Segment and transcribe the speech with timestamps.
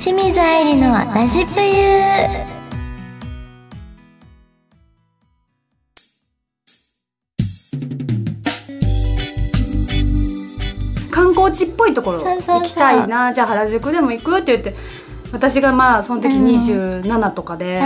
[0.00, 1.74] 清水愛理のラジプユ
[11.10, 14.74] 観光地っぽいところ行きたいなじゃあ原宿でも行くって言って
[15.32, 17.82] 私がまあその時27とかで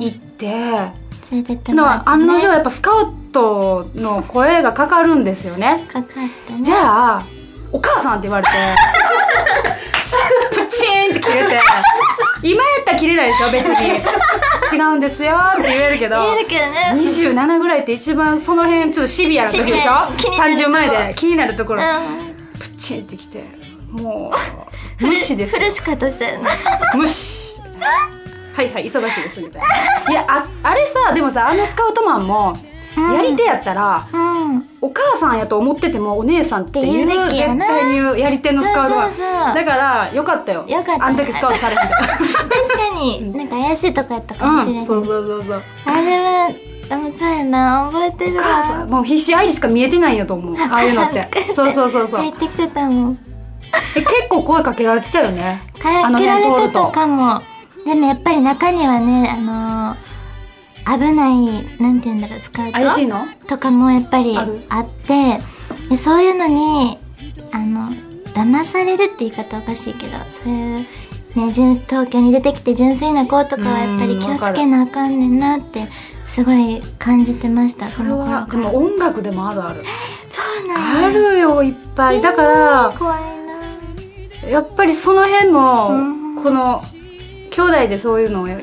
[0.00, 5.86] 行って、連れてってもらって、ね、の案の定やっぱスカウトの声がかかるんですよね。
[5.88, 6.12] かかっ
[6.46, 6.62] たね。
[6.62, 7.26] じゃあ
[7.72, 10.16] お母さんって言われてプ
[10.78, 11.60] チーンって切れて
[12.42, 14.78] 今やったら切れないですよ別に。
[14.78, 16.92] 違うんですよって言えるけど言えるけどね。
[16.94, 20.12] 27ぐらいって一番その辺ちょっとシビアな時でしょ？
[20.18, 21.82] シビア気になるとこ30前で気になるところ。
[21.82, 22.58] うん。
[22.58, 23.44] プチンってきて
[23.90, 24.30] も
[25.00, 25.54] う無視です。
[25.56, 26.48] フルシカとしたよね。
[26.94, 27.60] 無視。
[28.54, 29.62] はいはい忙しいですみたい
[30.06, 30.12] な。
[30.12, 32.56] いやああれさでもさあのスカウトマンも
[32.96, 33.14] うん。
[33.14, 34.27] やり手やったら、うん
[34.80, 39.54] お母さんやと思っててもお姉さんって言う絶対やり手のスカウトマンそうそうそう。
[39.54, 40.64] だからよかったよ。
[40.68, 41.04] よかった。
[41.06, 42.48] あの時スカウトされへんかった 確か
[43.00, 43.32] に。
[43.36, 45.62] なんか怪しいとこやったかもしれない、うんそうそうそうそう。
[45.86, 46.50] あれは
[46.88, 47.90] でもそうやな。
[47.92, 50.54] 覚えてるお母さわんもう必死アイリしか見えてないんやと思う。
[50.56, 51.28] ああいうのって。
[51.54, 52.20] そうそうそうそう。
[52.20, 53.18] 入ってきてたもん。
[53.96, 55.62] え結構声かけられてたよね。
[55.78, 57.42] かけられてたかも。
[57.84, 60.07] でもやっぱり中にはねあのー
[60.96, 63.26] 危ないなんて言うんだろうスカ怪しいの？
[63.46, 64.60] とかもやっぱりある。
[64.68, 65.40] あって
[65.90, 66.98] でそういうのに
[67.52, 67.82] あの
[68.34, 70.86] 騙されるって言い方おかしいけどそういう
[71.34, 75.88] ね純東京に出てきて純粋な子とかはやっぱり気をつけなあかんねんなって
[76.24, 78.40] すごい感じてましたそそれの頃から。
[78.40, 79.82] はでも音楽でもあるある。
[80.28, 82.20] そうなんあるよいっぱい。
[82.20, 83.20] だから怖い
[84.42, 84.48] な。
[84.48, 86.42] やっぱりその辺もうん。
[86.42, 86.80] この
[87.50, 88.58] 兄弟でそういうのをや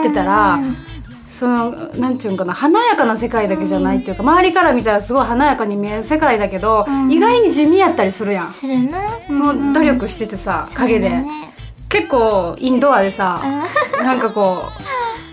[0.00, 0.76] ってたらうん
[1.30, 7.10] そのなんていうんかな華やかな世界だけじゃないっていうか周りから見たらすごい華やかに見える世界だけどうん。
[7.10, 8.46] 意外に地味やったりするやん。
[8.46, 8.98] するな。
[9.28, 11.08] もう努力しててさ陰で。
[11.08, 11.26] ね
[11.88, 14.04] 結構インドアでさうん。
[14.04, 14.64] なんかこ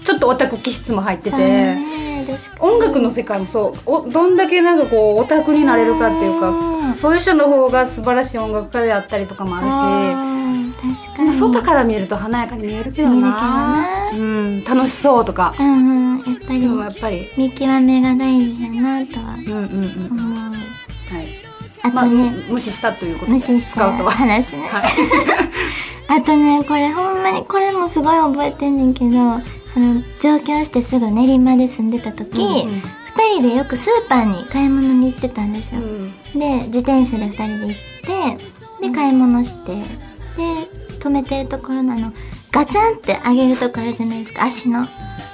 [0.01, 1.77] うちょっとオタク気質も入ってて。
[2.59, 3.73] 音楽の世界もそう。
[3.85, 6.93] おどんだけなんかこうオタクになれるかっていうかうん。
[6.93, 9.73] そういう人の方が素晴らしい音楽家であったりとかもあるし
[10.31, 10.36] うん
[10.81, 11.31] 確かに。
[11.31, 14.11] 外から見ると華やかに見えるけどな。
[14.13, 15.53] うん、楽しそうとか。
[15.59, 17.29] うんうんやっぱりでもやっぱり。
[17.37, 20.19] 見極めが大事だなとはうんうんうん。
[20.19, 20.55] 思う。
[21.15, 21.47] はい。
[21.93, 24.83] まあ、あとね、無視したということで無視した話ね、はい。
[26.09, 32.81] あとねこれほんまにこれもすごい覚えてんねんけどその上京してすぐ練馬で住んでた時、うんうん
[33.17, 36.13] 二人でよくスーパーに買い物に行ってたんですよ、うん。
[36.39, 38.39] で自転車で二人で行っ
[38.79, 39.71] てで買い物して。
[39.71, 39.81] で
[40.41, 42.13] 止めてるところのあの。
[42.51, 44.87] ガチャンって上げるとこあるじゃないですか足の。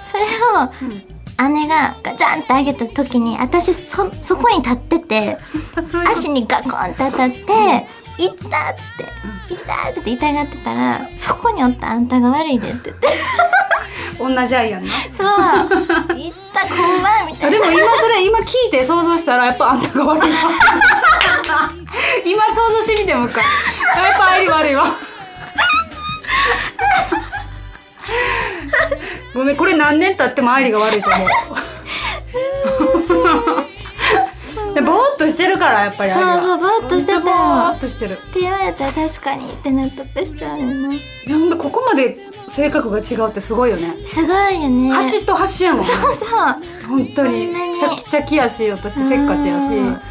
[0.04, 5.38] それを姉がガチャンって上げた時に私そそこに立ってて
[6.12, 7.88] 足にガコンって当たって
[8.20, 8.36] 「痛っ!」
[8.76, 9.08] つって
[9.50, 13.08] 「痛っ!」って痛がってたら「そこにおったあんたが悪いで」って言って。
[14.20, 15.28] 同じ愛やんな「そう。
[15.28, 17.58] 痛っこんま」みたいな。
[17.58, 20.38] あでも今それ今聞いて想像したらやっぱあんたが悪いわ
[22.26, 23.44] 今想像してみてもう一回。
[23.44, 23.50] や
[24.14, 24.86] っぱ愛理悪いわ。
[29.34, 31.28] ごめんこれ何年経っても愛理が悪いと思う。
[34.74, 36.36] でぼーっとしてるからやっぱり愛理は。
[36.36, 38.18] そうそうぼーっとしてたほんぼーっとしてる。
[38.18, 40.90] って言われたら確かにって納得しちゃうよな。
[41.28, 42.18] なんでここまで
[42.50, 43.96] 性格が違うってすごいよね。
[44.04, 44.92] すごいよね。
[44.92, 45.88] 端と端やもんね。
[45.88, 46.30] そうそう。
[46.88, 47.48] 本当に。
[47.48, 47.78] ほんまに。
[47.78, 49.68] チャキチャキやし私せっかちやし。
[49.68, 50.02] うん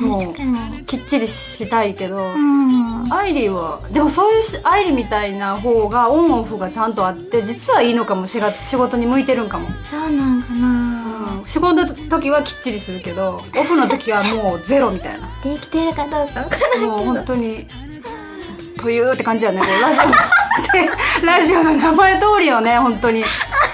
[0.00, 2.56] もうきっちりしたいけど、うん
[3.08, 17.66] アイリーはでもそういうアイリーみたいな方がオンオフがちゃんとあって実はいいのかもしが仕事に向いてるんかも、そうなんかな、仕事の時はきっちりするけどオフの時はもうゼロみたいなできてるかどうかわからないもう本当に
[18.80, 20.00] というって感じやねこラジ
[21.22, 23.24] オラジオの名前通りよね本当に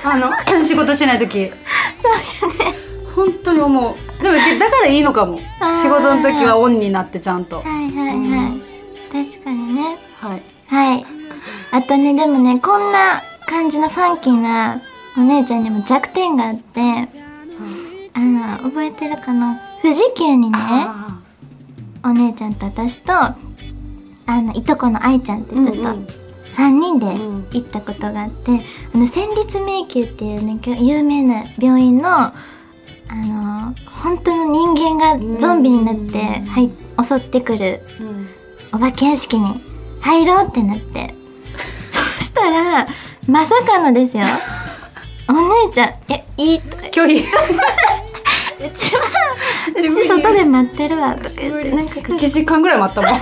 [0.04, 0.32] あの
[0.64, 1.50] 仕事してない時
[1.98, 2.78] そうよね
[3.14, 5.40] 本当に思うでもだからいいのかも。
[5.82, 7.56] 仕事の時はオンになってちゃんと。
[7.56, 8.20] はいはいはい、う
[8.56, 8.62] ん。
[9.10, 9.98] 確かにね。
[10.20, 10.42] はい。
[10.68, 11.04] はい。
[11.72, 14.80] あとねでもねこんな感じのファンキーな
[15.16, 16.80] お姉ちゃんにも弱点があって、
[18.14, 19.60] あの覚えてるかな？
[19.82, 21.20] 富士急にねあ
[22.04, 23.36] お姉ちゃんと私とあ
[24.26, 26.06] のいとこの愛ちゃんって人と、うんうん。
[26.46, 27.46] 3人でん。
[27.52, 28.52] 行ったことがあって、
[28.94, 32.32] あの戦慄迷宮っていうね有名な病院の
[33.12, 36.18] あの本当の人間がゾンビになって、
[36.48, 36.70] はい、
[37.04, 37.80] 襲ってくる
[38.72, 39.60] お化け屋敷に
[40.00, 41.14] 入ろうってなって。
[41.90, 42.88] そしたら
[43.28, 44.24] まさかのですよ。
[45.28, 45.32] お
[45.68, 49.02] 姉ちゃん「えいい?」とか拒否うちは
[49.76, 53.20] うち外で待ってるわ」とか言ってなんか1時間ぐらい待ったもん。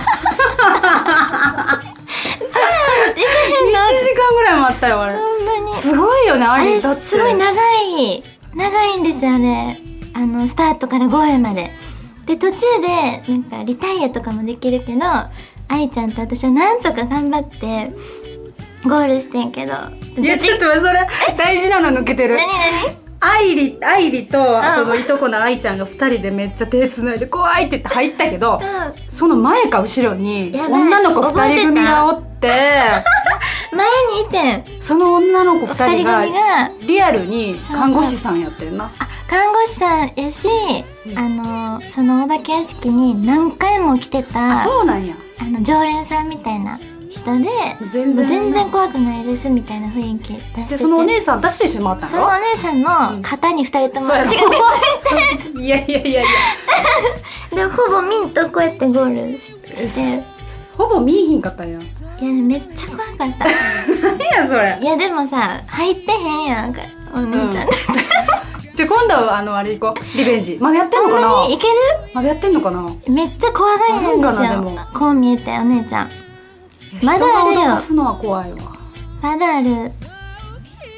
[4.31, 5.15] ぐらいもあったよあれ。
[5.73, 7.51] すごいよねああれすごい長
[7.81, 8.23] い
[8.55, 9.77] 長いんですよあれ
[10.13, 11.71] あのスタートからゴールまで。
[12.25, 15.01] で途中でなんかリタイアとかもできるけど
[15.67, 17.91] 愛ちゃんと私はなんとか頑張って
[18.83, 19.73] ゴールしてんけど。
[20.17, 21.07] いやちょっとそれ
[21.37, 22.35] 大事なの抜けてる。
[22.35, 23.11] 何？
[23.23, 24.63] 愛理愛理とん。
[24.63, 32.49] そのいとこの愛ちゃんが二人でめっちゃ手つないで怖いって言って入ったけど何その前か後ろに女の子二人組がおって
[34.29, 36.87] 前にいてんその女の子二二人人が組が。
[36.87, 38.91] リアルに看護師さんやってるな。
[38.99, 40.47] あ看護師さんやし、
[41.15, 45.15] あのそのお化け屋敷に何回も来てたあそうなんや。
[45.39, 46.77] あの常連さんみたいな
[47.09, 47.49] 人で
[47.91, 48.69] 全然。
[48.69, 50.69] 怖くないですみたいな雰囲気出してて。
[50.69, 55.61] でそのお姉さん私と一緒に回ったそのおんや姉さんの肩に二人とも足がつろ。
[55.61, 56.25] いやいやいやいやい
[57.49, 60.40] て でほぼミンとこうやってゴールしして
[60.77, 61.79] ほぼ見えひんかったんや。
[61.79, 61.83] い
[62.25, 63.45] やめっちゃ怖かった。
[64.01, 64.77] 何やそれ。
[64.81, 66.81] いやでもさ入ってへんやんか。
[67.13, 67.51] お姉ちゃん、うん。
[68.73, 70.17] じゃあ今度はあのあれ行こう。
[70.17, 70.57] リベンジ。
[70.59, 71.73] まだやってんのかほんまにないける？
[72.13, 72.89] まだやってんのかな？
[73.07, 74.87] めっちゃ怖がりなんですよ。
[74.93, 76.11] こう見えてお姉ちゃん。
[77.03, 78.57] まだあるよすのは怖いわ。
[79.21, 79.91] まだある。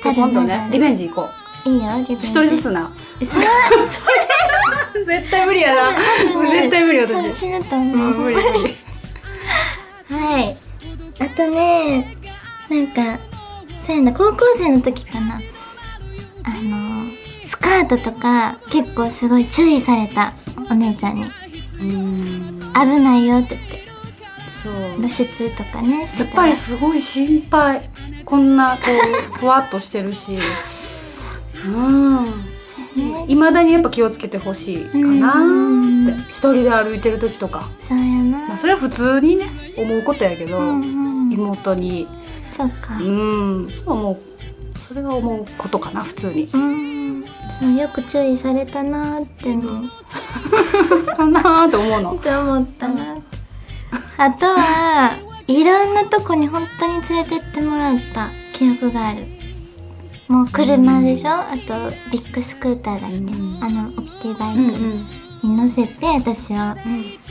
[0.01, 1.29] じゃあ今度ねリベンジ行こ
[1.65, 1.69] う。
[1.69, 2.13] いいよリベンジ。
[2.13, 2.91] 一人ずつな。
[3.19, 3.51] えそれは
[3.87, 4.01] そ
[4.95, 5.03] れ。
[5.05, 5.91] 絶対無理やな。
[6.49, 7.33] 絶対無理私。
[7.33, 8.75] 死ぬと思う、うん無理無理
[10.23, 10.57] はい。
[11.19, 12.15] あとね
[12.69, 13.19] なんか
[13.81, 15.35] そうやな高校生の時かな。
[15.35, 17.11] あの
[17.41, 20.33] スカートとか結構すごい注意された
[20.71, 21.25] お姉ちゃんに。
[21.81, 22.59] うん。
[22.73, 23.83] 危ないよって言って。
[24.63, 24.95] そう。
[24.95, 27.89] 露出とかねしてやったぱらりすごい心配。
[28.23, 28.83] こんなこ
[29.35, 30.37] うふわっとしてるし。
[31.67, 31.69] う。
[31.69, 32.25] ん。
[32.25, 32.52] ね
[33.27, 36.21] いまだにやっぱ気をつけてほしいかなって。
[36.29, 42.07] 一人で歩いてる時とか、そうやな、まあ、それは普通にね思うことやけど、うんうん妹に。
[42.51, 42.95] そうか。
[42.97, 43.69] うん。
[43.69, 44.17] そう思う。
[44.79, 46.43] それは思うことかな普通に。
[46.43, 47.23] うん。
[47.59, 49.89] そうよく注意されたなーっての
[51.15, 52.13] かなーって思うの。
[52.15, 53.17] って思ったな。
[54.17, 55.13] あとは
[55.47, 59.25] いろんなとこに本当に連れてってもらった記憶がある
[60.33, 61.29] もう車でしょ？
[61.29, 63.63] あとビッグスクーターだっけ、うん。
[63.63, 65.07] あの大きいバイうんうクん。
[65.43, 66.75] に乗せて私は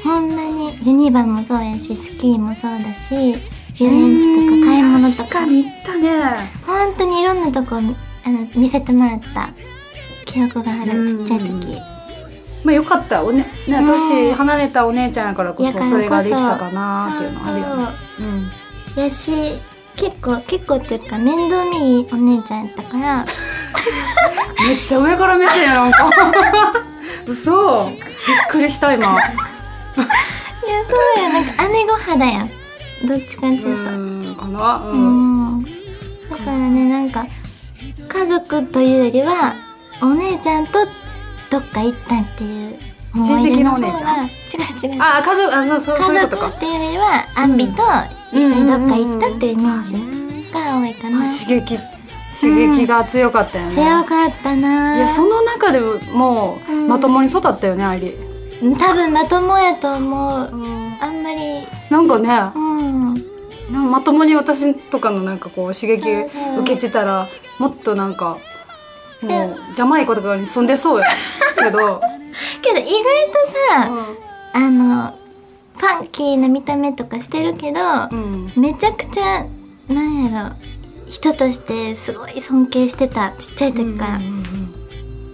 [0.04, 3.34] ほんまにユニバもそうやしスキーもそうだし
[3.75, 5.28] 遊園地とか買い物とか。
[5.31, 6.10] 確かに行ったね。
[6.64, 9.50] 本当にいろんなとこあの見せてもらった。
[10.25, 11.76] 記憶があるちっちゃい時。
[12.62, 13.44] まあよかったおね。
[13.66, 15.96] ねうん年離れたお姉ちゃんやからこそやからこそ。
[15.96, 17.87] それができたかなっていうのあるよね。
[18.94, 19.02] うん。
[19.02, 19.32] やし
[19.97, 23.25] 結構結構っていうか面倒見いいお姉ちゃんやったから。
[24.67, 26.11] めっちゃ上から目線やなんか。
[27.27, 27.87] 嘘。
[27.87, 27.99] びっ
[28.50, 29.06] くりした今。
[29.12, 29.19] いや
[30.87, 31.29] そうや。
[31.31, 32.50] なんか姉御肌やん。
[33.06, 33.93] どっちかっていうと。
[33.93, 34.77] うんかな。
[34.77, 35.59] ううん。
[35.59, 35.71] んだ
[36.37, 37.27] からねなんか
[38.09, 39.55] 家族というよりは
[40.00, 40.79] お姉ちゃんと
[41.50, 42.79] どっか行ったっていう
[43.15, 44.27] 親戚のお姉ちゃん？
[44.27, 44.29] 違
[44.88, 45.03] う違う。
[45.03, 46.47] あ家族あそうそう家ことか。
[46.47, 47.83] 族っていうよりはアンビと
[48.32, 49.93] 一緒にどっか行ったっていうイメージ
[50.52, 51.23] が多いかな。
[51.23, 51.79] あ刺激
[52.40, 54.96] 刺激が強かったよね、強かったな。
[54.96, 56.88] いやその中でもう、うん。
[56.88, 58.17] まともに育ったよね愛理。
[58.79, 60.38] 多分まともやと思う。
[60.40, 61.67] あんまり。
[61.90, 63.90] なんかねうん。
[63.90, 66.02] まともに私とかのなんかこう刺激
[66.59, 67.28] 受けてたら
[67.59, 68.38] もっとなんか
[69.23, 71.07] もうジャマイカとかに住んでそうや
[71.59, 72.00] けど、
[72.61, 72.92] けど意外と
[73.71, 73.90] さ、
[74.54, 75.14] あの
[75.83, 77.81] ファンキーな見た目とかしてるけど、
[78.12, 78.53] うん。
[78.57, 79.45] めちゃくちゃ
[79.93, 80.57] なんやろ
[81.09, 84.21] 人としてすごい尊敬してたちっちゃい時から、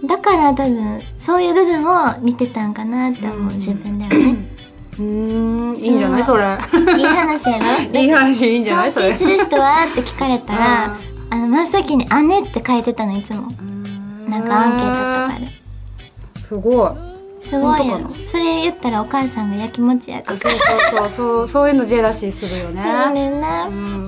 [0.07, 3.47] だから多分そういう部分を見てたんかなって思う、うん。
[3.49, 4.37] 自分ではね。
[4.97, 5.77] うーん。
[5.77, 6.23] いいんじゃない？
[6.23, 6.41] それ。
[6.97, 7.65] いい話やろ？
[8.01, 8.91] いい話いいんじゃない？
[8.91, 9.13] それ。
[9.13, 9.85] 尊敬する人は？
[9.85, 10.97] って聞かれたら、
[11.29, 13.49] あの真っ先に「姉」って書いてたのいつも。
[14.27, 16.41] なんかアンケートとかで。
[16.41, 17.08] すごい
[17.39, 17.81] すごい
[18.25, 21.09] それ言ったらお母さんがやきもちやとかあそうそうそう。
[21.09, 22.81] そうそういうのジェラシーするよね。
[22.81, 24.03] そうねんな、うん。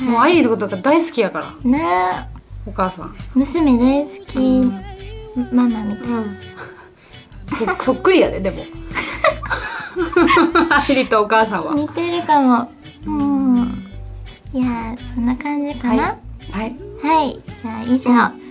[0.00, 1.70] もうアイリーのことが大好きやから。
[1.70, 2.28] なあ
[2.66, 3.14] お母さん。
[3.34, 4.84] 娘大好き、うん。
[5.52, 6.08] ママみたい。
[6.08, 6.38] うん。
[7.78, 8.64] そそっくりやででも。
[10.70, 11.74] アイリーとお母さんは。
[11.74, 12.70] 似てるかも。
[13.06, 13.86] うん。
[14.52, 16.18] いやーそんな感じかな。
[16.50, 16.76] はい。
[17.02, 18.50] はい、じゃあ以上。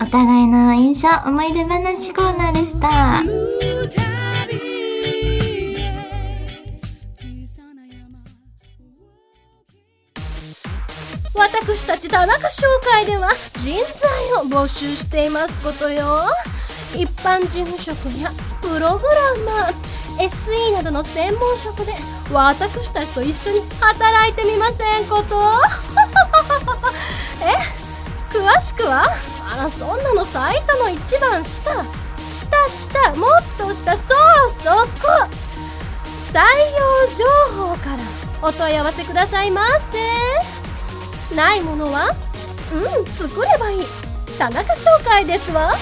[0.00, 3.47] お互いの印象思い出話コーナーでした
[11.78, 16.24] 私たち田中商会では人材を募集していますことよ。
[16.92, 21.94] 一般事務職やプログラマー SE などの専門職で
[22.32, 25.38] 私たちと一緒に働いてみませんこと。
[27.46, 27.54] え
[28.28, 29.12] 詳しくは
[29.48, 31.70] あらそんなのサイトの一番下。
[32.26, 34.70] 下下もっと下そうそ
[35.00, 35.08] こ。
[36.32, 36.40] 採
[36.76, 37.24] 用情
[37.56, 38.02] 報から
[38.42, 40.17] お問い合わせくださいませ。
[41.34, 42.16] ないものは？
[42.72, 43.80] うん作ればいい。
[44.38, 45.72] 田中商会ですわ。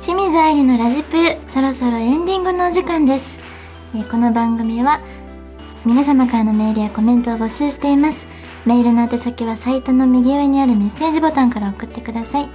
[0.00, 3.38] 清水愛理のラジプユそろそろエンディングのお時間です、
[3.94, 4.98] えーこの番組は
[5.84, 8.26] 皆様からのメールやコメントを募集しています。
[8.66, 12.48] メールの宛先はサイトの右上にあるメッセージボタンから送ってください。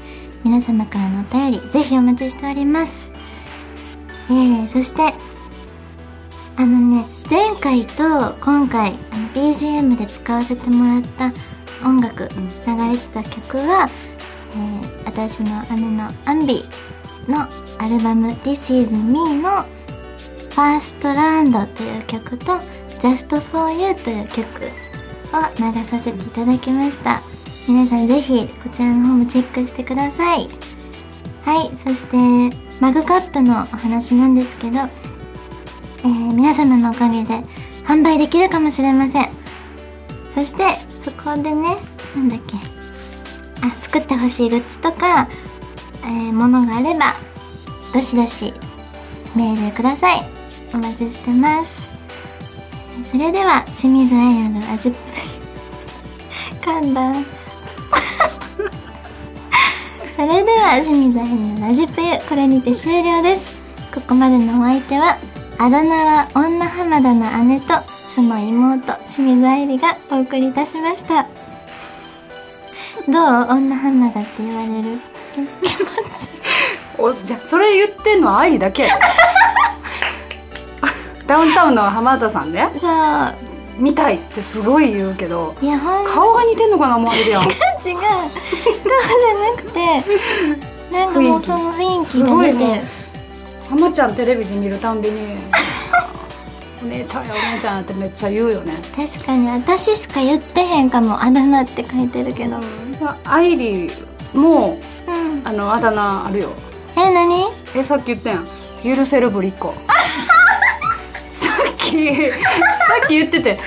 [0.43, 3.11] 皆様からのお便りぜひお待ちしております。
[4.29, 5.13] えー、そして
[6.57, 11.31] あのね前回と今回あの BGM で使わせてもらった
[11.87, 13.89] 音楽、流れてた曲は、
[14.53, 16.63] えー私の姉のアンビ
[17.29, 17.43] の
[17.79, 19.63] アルバム「This is Me」の
[20.51, 22.59] 「ファーストラウンドという曲と
[22.99, 24.45] 「Just for You」という曲
[25.57, 27.21] 流させていただきました。
[27.67, 30.47] 皆さんぜひこちらの方もチェックしてください。
[31.43, 37.33] はいそしてマグカップのお話なんですけど、えー皆様のおかげで
[37.85, 39.29] 販売できるかもしれません。
[40.33, 40.63] そして
[41.03, 41.77] そこでね
[42.15, 42.57] なんだっけ。
[43.65, 45.27] あ作ってほしいグッズとか、
[46.03, 47.15] えーものがあれば
[47.93, 48.53] どしどし
[49.35, 50.17] メールください。
[50.73, 51.84] お待ちしてます。
[53.15, 54.97] それでは清水愛理のラジプ
[56.61, 57.13] 噛んだ。
[60.17, 63.53] それでは清水愛理のラジプユこれにて終了です。
[63.93, 65.17] ここまでのお相手は
[65.57, 67.67] あだ名は女浜田の姉と
[68.13, 71.23] その妹清水愛理がお送りいたしました。
[73.07, 73.15] どう？
[73.57, 74.99] 女浜田って言われる？
[76.99, 78.89] おじゃそれ言ってんのは愛理だけ
[81.27, 83.81] ダウンタウンの浜田さんねそう。
[83.81, 85.77] 見たいってすごい言うけどいや
[86.07, 87.43] 顔が似てんのかな思われるやん。
[87.43, 87.49] 違う。
[87.49, 90.03] 顔じゃなくて
[90.91, 92.81] なんかもうその雰囲気すが出て。
[93.69, 95.37] 浜ちゃんテレビで見るたんびに
[96.83, 98.73] 「お姉ちゃんやお姉ちゃん」ってめっちゃ言うよね。
[98.95, 102.57] 確かに私しか言ってへんかもあだ名って書いてるけど。
[103.25, 103.91] 愛理
[104.33, 104.77] も
[105.07, 105.41] うん。
[105.43, 106.49] あのあだ名あるよ。
[106.95, 107.47] え何？
[107.75, 108.47] えさっき言ったやん。
[108.95, 109.73] 許せるぶりっ子
[111.85, 112.15] き。
[112.15, 112.21] さ
[113.03, 113.59] っき言ってて許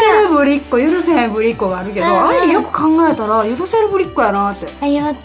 [0.00, 2.28] せるぶりっ子許せへんぶりっ子があるけどうんうん。
[2.28, 4.66] 愛理よく考えたら許せるぶりっ子やなって。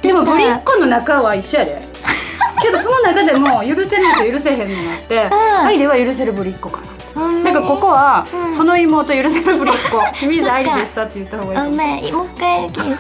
[0.02, 1.82] でもぶりっ子の中は一緒やで。
[2.62, 5.34] けどその中でも許せるのと許せへんのがあってん。
[5.68, 6.80] 愛理は許せるぶりっ子か
[7.16, 8.56] ななんかここは、うん。
[8.56, 12.98] その妹許せるぶりっ子 清水愛理でしたって言った方がいいかもお前もう一回聞い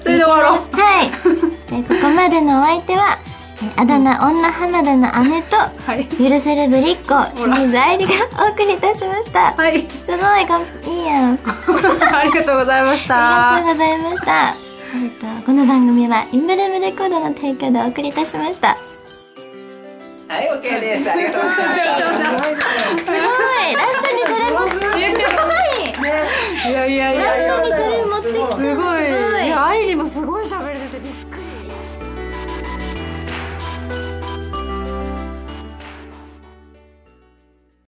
[0.00, 0.58] それで終わろう。
[0.76, 1.10] はい。
[1.68, 3.33] じゃあここまでのお相手はえ
[3.76, 5.56] あだ名女浜田の姉と
[5.86, 6.06] はい。
[6.06, 8.12] 許せるぶりっ子清水愛理が
[8.46, 9.52] お送りいたしました。
[9.52, 9.80] はい。
[9.88, 11.38] すごいがんいいやん。
[12.14, 14.54] ありがとうございましありがとうたございました。
[14.94, 18.76] えっと、この番組はインブルームレコードの提供でお送りいたしました。
[20.28, 21.10] はい、オッケーです。
[21.10, 23.04] ありがとうございました。
[23.04, 23.18] すごい
[23.74, 25.48] ラストにそれ持ってすご
[26.68, 26.70] い。
[26.70, 28.64] いやいやいやラストにそれ持ってきたすごい。
[28.64, 28.98] すご
[29.38, 29.46] い。
[29.46, 30.78] いや愛理もすごい喋り